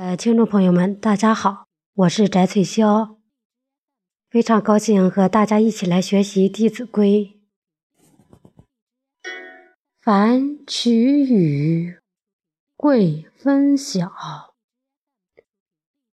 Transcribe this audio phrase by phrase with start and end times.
[0.00, 3.16] 呃，听众朋友们，大家好，我是翟翠霄，
[4.30, 7.40] 非常高兴和大家一起来学习《弟子规》。
[10.00, 10.92] 凡取
[11.24, 11.98] 与，
[12.76, 14.54] 贵分晓。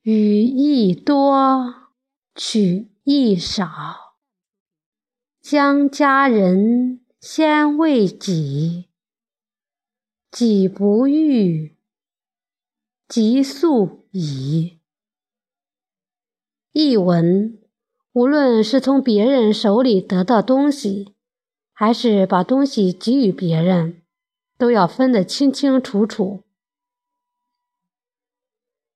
[0.00, 1.90] 与益多，
[2.34, 4.14] 取益少。
[5.42, 8.88] 将家人先为己，
[10.30, 11.75] 己不欲。
[13.08, 14.80] 即速矣。
[16.72, 17.56] 译文：
[18.12, 21.14] 无论是从别人手里得到东西，
[21.72, 24.02] 还是把东西给予别人，
[24.58, 26.42] 都要分得清清楚楚。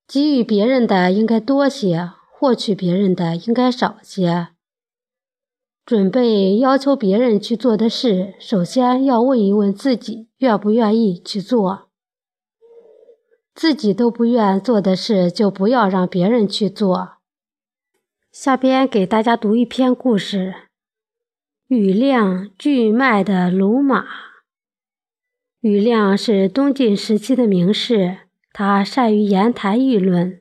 [0.09, 4.49] 给予别人的应该多些，获取别人的应该少些。
[5.87, 11.90] 准备要求别人去做的事，首先要问一问自己愿不愿意去做。
[13.55, 17.19] 自己都不愿做的事，就不要让别人去做。
[18.33, 20.55] 下边给大家读一篇故事：
[21.69, 24.07] 庾亮拒卖的鲁马。
[25.61, 28.21] 庾亮是东晋时期的名士，
[28.53, 30.41] 他善于言谈议论，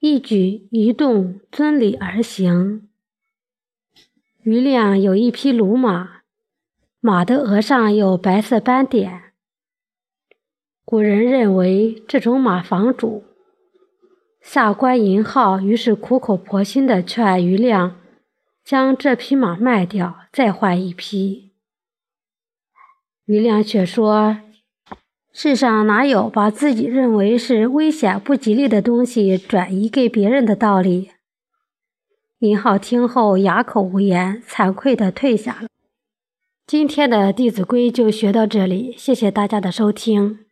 [0.00, 2.88] 一举一动遵礼而行。
[4.44, 6.22] 庾亮有一匹鲁马，
[7.00, 9.25] 马的额上有白色斑点。
[10.88, 13.24] 古人认为这种马房主
[14.40, 17.96] 下官银浩，于是苦口婆心地劝庾亮
[18.64, 21.50] 将这匹马卖掉，再换一匹。
[23.26, 24.38] 庾亮却说
[25.34, 31.10] ：“世上哪有把自己认为是危险不吉利的东西转移给别人的道理？”
[32.38, 35.66] 银浩听后哑口无言，惭愧地退下了。
[36.64, 40.45] 今天的《弟子规》就学到这里，谢谢大家的收听。